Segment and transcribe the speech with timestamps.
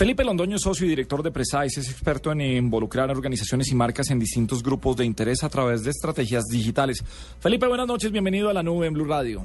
[0.00, 4.10] Felipe Londoño es socio y director de Precise, es experto en involucrar organizaciones y marcas
[4.10, 7.04] en distintos grupos de interés a través de estrategias digitales.
[7.38, 9.44] Felipe, buenas noches, bienvenido a la nube en Blue Radio.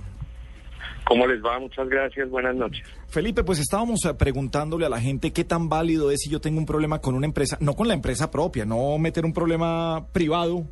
[1.04, 1.60] ¿Cómo les va?
[1.60, 2.88] Muchas gracias, buenas noches.
[3.10, 6.57] Felipe, pues estábamos eh, preguntándole a la gente qué tan válido es si yo tengo
[6.57, 10.65] un problema con una empresa, no con la empresa propia, no meter un problema privado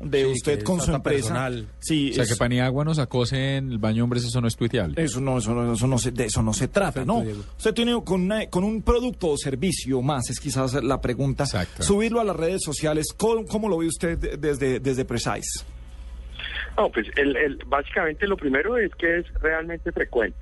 [0.00, 1.50] de usted con su empresa.
[1.78, 5.02] Sí, o sea, que Paniagua nos acose en el baño hombres, eso no es tuiteable.
[5.02, 7.18] Eso no, eso no, eso no se, de eso no se trata, ¿no?
[7.18, 11.44] Usted tiene con, con un producto o servicio más, es quizás la pregunta,
[11.78, 15.64] subirlo a las redes sociales, ¿cómo, lo ve usted desde, desde Precise?
[16.76, 20.38] No, pues el, básicamente lo primero es que es realmente frecuente.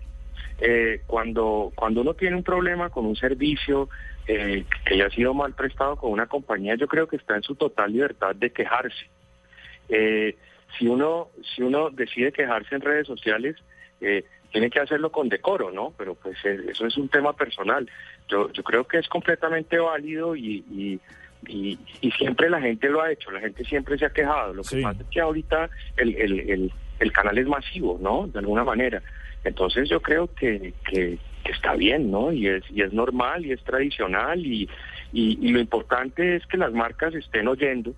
[0.61, 3.89] Eh, cuando, cuando uno tiene un problema con un servicio
[4.27, 7.55] eh, que haya sido mal prestado con una compañía, yo creo que está en su
[7.55, 9.09] total libertad de quejarse.
[9.89, 10.37] Eh,
[10.79, 13.57] si uno si uno decide quejarse en redes sociales,
[14.01, 15.93] eh, tiene que hacerlo con decoro, ¿no?
[15.97, 17.89] Pero pues eh, eso es un tema personal.
[18.29, 21.01] Yo yo creo que es completamente válido y, y
[21.47, 21.79] y,
[22.17, 24.55] siempre la gente lo ha hecho, la gente siempre se ha quejado.
[24.55, 28.27] Lo que pasa es que ahorita el, el, el, canal es masivo, ¿no?
[28.27, 29.03] De alguna manera.
[29.45, 32.33] Entonces yo creo que, que, está bien, ¿no?
[32.33, 34.69] Y es, y es normal y es tradicional y,
[35.13, 37.95] y, y, lo importante es que las marcas estén oyendo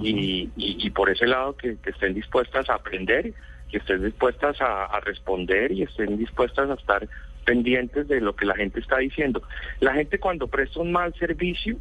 [0.00, 3.32] y, y, por ese lado que, estén dispuestas a aprender,
[3.70, 7.08] que estén dispuestas a, responder y estén dispuestas a estar
[7.44, 9.42] pendientes de lo que la gente está diciendo.
[9.80, 11.76] La gente cuando presta un mal servicio,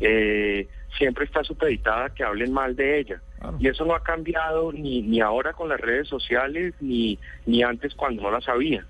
[0.00, 3.20] eh, siempre está supeditada a que hablen mal de ella.
[3.58, 7.94] Y eso no ha cambiado ni, ni ahora con las redes sociales, ni, ni antes
[7.94, 8.86] cuando no las había.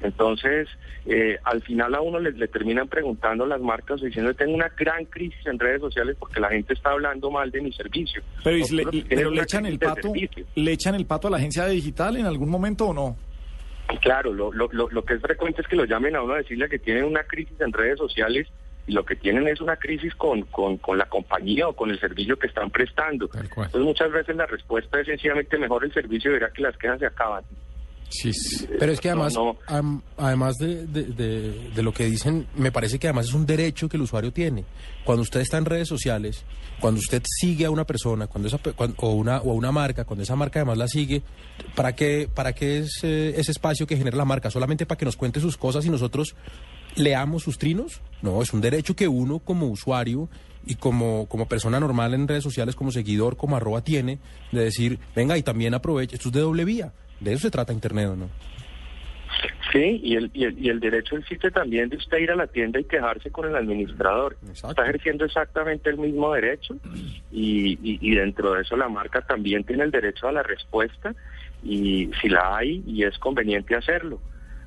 [0.00, 0.68] Entonces,
[1.06, 5.46] eh, al final a uno le, terminan preguntando las marcas diciendo tengo una gran crisis
[5.46, 8.22] en redes sociales porque la gente está hablando mal de mi servicio.
[8.42, 10.12] Pero, le, echan el pato,
[10.54, 13.16] le echan el pato a la agencia digital en algún momento o no?
[14.00, 16.68] Claro, lo, lo, lo, que es frecuente es que lo llamen a uno a decirle
[16.68, 18.48] que tienen una crisis en redes sociales
[18.86, 21.98] y lo que tienen es una crisis con, con, con la compañía o con el
[22.00, 23.30] servicio que están prestando.
[23.34, 26.98] Entonces muchas veces la respuesta es sencillamente mejor el servicio y verá que las quejas
[26.98, 27.44] se acaban.
[28.14, 28.30] Sí,
[28.78, 29.34] pero es que además,
[30.16, 34.02] además de, de, lo que dicen, me parece que además es un derecho que el
[34.04, 34.64] usuario tiene.
[35.04, 36.44] Cuando usted está en redes sociales,
[36.80, 38.60] cuando usted sigue a una persona, cuando esa,
[38.98, 41.22] o una o a una marca, cuando esa marca además la sigue,
[41.74, 44.48] ¿para qué para qué es eh, ese espacio que genera la marca?
[44.48, 46.36] Solamente para que nos cuente sus cosas y nosotros
[46.94, 48.00] leamos sus trinos?
[48.22, 50.28] No, es un derecho que uno como usuario
[50.66, 54.18] y como, como persona normal en redes sociales, como seguidor, como arroba tiene,
[54.52, 56.92] de decir, venga, y también aproveche, esto es de doble vía.
[57.20, 58.28] De eso se trata Internet, ¿no?
[59.72, 62.46] Sí, y el, y el, y el derecho existe también de usted ir a la
[62.46, 64.36] tienda y quejarse con el administrador.
[64.52, 66.76] Está ejerciendo exactamente el mismo derecho
[67.32, 71.14] y, y, dentro de eso la marca también tiene el derecho a la respuesta
[71.64, 74.20] y si la hay y es conveniente hacerlo.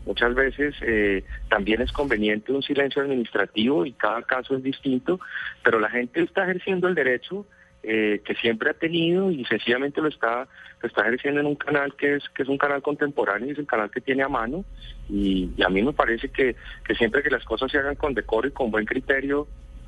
[0.05, 5.19] Muchas veces eh, también es conveniente un silencio administrativo y cada caso es distinto,
[5.63, 7.45] pero la gente está ejerciendo el derecho
[7.89, 10.45] eh, que siempre ha tenido y sencillamente lo está,
[10.81, 13.59] lo está ejerciendo en un canal que es, que es un canal contemporáneo y es
[13.59, 14.65] el canal que tiene a mano.
[15.09, 18.45] Y, a mí me parece que, que siempre que las cosas se hagan con decoro
[18.45, 19.47] y con buen criterio,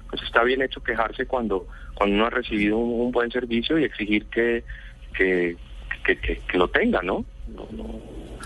[0.10, 4.28] pues está bien hecho quejarse cuando, cuando uno ha recibido un, buen servicio y exigir
[4.28, 4.64] que,
[5.14, 5.58] que,
[6.06, 7.26] que, lo tenga, ¿no?
[7.56, 7.68] No,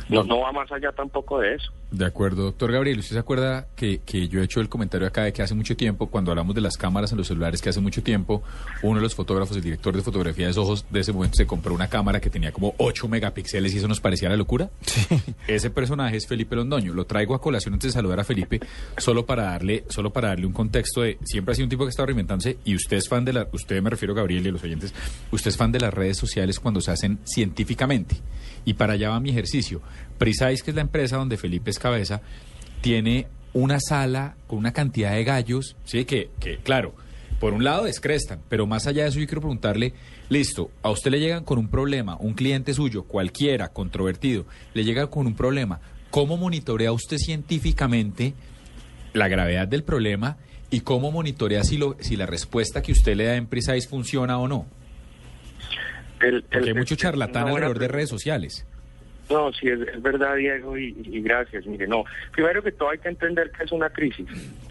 [0.09, 1.71] no, no va más allá tampoco de eso.
[1.91, 5.25] De acuerdo, doctor Gabriel, ¿usted se acuerda que, que, yo he hecho el comentario acá
[5.25, 7.81] de que hace mucho tiempo, cuando hablamos de las cámaras en los celulares, que hace
[7.81, 8.41] mucho tiempo,
[8.81, 11.73] uno de los fotógrafos, el director de fotografía de ojos de ese momento se compró
[11.75, 14.71] una cámara que tenía como 8 megapíxeles y eso nos parecía la locura?
[14.81, 15.05] Sí.
[15.47, 16.93] Ese personaje es Felipe Londoño.
[16.93, 18.59] Lo traigo a colación antes de saludar a Felipe,
[18.97, 21.91] solo para darle, solo para darle un contexto de, siempre ha sido un tipo que
[21.91, 24.51] está reinventándose y usted es fan de la, usted me refiero a Gabriel y a
[24.51, 24.95] los oyentes,
[25.31, 28.15] usted es fan de las redes sociales cuando se hacen científicamente.
[28.65, 29.81] Y para allá va mi ejercicio.
[30.17, 32.21] Precise, que es la empresa donde Felipe es cabeza,
[32.81, 36.05] tiene una sala con una cantidad de gallos, ¿sí?
[36.05, 36.95] Que, que claro,
[37.39, 39.93] por un lado descrestan, pero más allá de eso yo quiero preguntarle,
[40.29, 45.07] listo, a usted le llegan con un problema, un cliente suyo, cualquiera, controvertido, le llega
[45.07, 48.33] con un problema, ¿cómo monitorea usted científicamente
[49.13, 50.37] la gravedad del problema
[50.69, 54.39] y cómo monitorea si, lo, si la respuesta que usted le da en Precise funciona
[54.39, 54.65] o no?
[56.51, 58.65] Porque hay mucho charlatán alrededor de redes sociales.
[59.29, 60.91] No, sí, es, verdad, Diego, y,
[61.21, 61.65] gracias.
[61.65, 64.27] Mire, no, primero que todo hay que entender que es una crisis,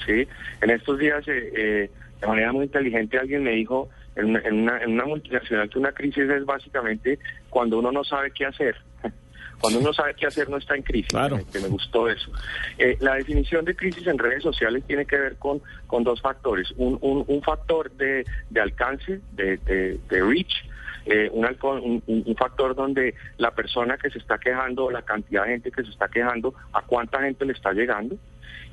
[0.06, 0.26] ¿sí?
[0.60, 1.90] En estos días, eh, eh,
[2.20, 6.28] de manera muy inteligente, alguien me dijo en, una, en una multinacional que una crisis
[6.28, 7.18] es básicamente
[7.48, 8.76] cuando uno no sabe qué hacer.
[9.60, 11.38] Cuando uno sabe qué hacer no está en crisis, claro.
[11.52, 12.32] que me gustó eso.
[12.78, 16.72] Eh, la definición de crisis en redes sociales tiene que ver con, con dos factores.
[16.78, 20.64] Un, un, un factor de, de alcance, de, de, de reach,
[21.06, 25.70] eh, un, un, factor donde la persona que se está quejando, la cantidad de gente
[25.70, 28.16] que se está quejando, a cuánta gente le está llegando.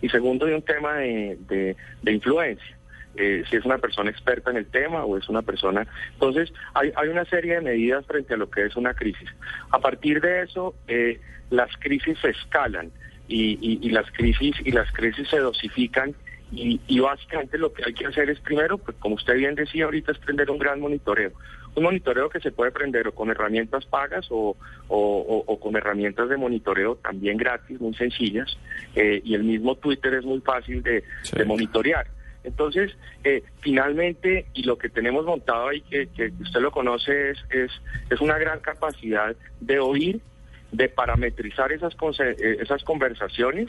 [0.02, 2.78] y segundo de un tema de, de, influencia.
[3.16, 5.88] Eh, si es una persona experta en el tema o es una persona.
[6.14, 9.28] Entonces, hay, hay una serie de medidas frente a lo que es una crisis.
[9.72, 12.92] A partir de eso, eh, las crisis se escalan
[13.28, 16.16] y, y, las crisis y las crisis se dosifican
[16.52, 19.86] y, y, básicamente lo que hay que hacer es primero, pues como usted bien decía
[19.86, 21.32] ahorita, es prender un gran monitoreo.
[21.76, 24.58] Un monitoreo que se puede prender o con herramientas pagas o,
[24.88, 28.58] o, con herramientas de monitoreo también gratis, muy sencillas.
[28.96, 31.04] Eh, y el mismo Twitter es muy fácil de,
[31.46, 32.08] monitorear.
[32.44, 37.38] Entonces, eh, finalmente, y lo que tenemos montado ahí, que, que usted lo conoce, es,
[37.50, 37.72] es,
[38.10, 40.22] es una gran capacidad de oír
[40.72, 43.68] de parametrizar esas, eh, esas conversaciones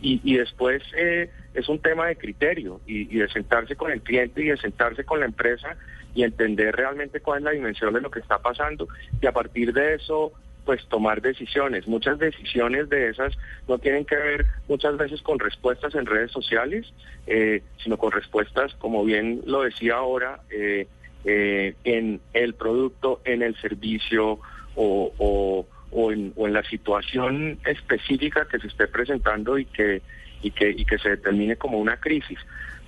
[0.00, 4.00] y, y después eh, es un tema de criterio y, y, de sentarse con el
[4.02, 5.76] cliente y de sentarse con la empresa
[6.14, 8.88] y entender realmente cuál es la dimensión de lo que está pasando
[9.20, 10.32] y a partir de eso
[10.66, 11.86] pues tomar decisiones.
[11.86, 13.32] Muchas decisiones de esas
[13.68, 16.92] no tienen que ver muchas veces con respuestas en redes sociales,
[17.26, 20.88] eh, sino con respuestas, como bien lo decía ahora, eh,
[21.24, 24.40] eh, en el producto, en el servicio
[24.74, 25.66] o, o
[25.96, 30.02] o en, o en la situación específica que se esté presentando y que,
[30.42, 32.38] y que, y que se determine como una crisis.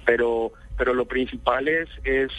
[0.05, 2.31] Pero, pero lo principal es, es,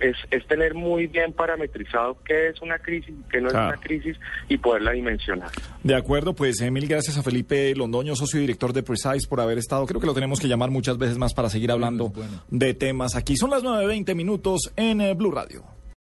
[0.00, 3.76] es, es tener muy bien parametrizado qué es una crisis y qué no es una
[3.76, 4.16] crisis
[4.48, 5.50] y poderla dimensionar.
[5.82, 9.42] De acuerdo, pues eh, mil gracias a Felipe Londoño, socio y director de Precise, por
[9.42, 9.84] haber estado.
[9.84, 12.14] Creo que lo tenemos que llamar muchas veces más para seguir hablando
[12.48, 13.36] de temas aquí.
[13.36, 15.83] Son las 9.20 minutos en eh, Blue Radio.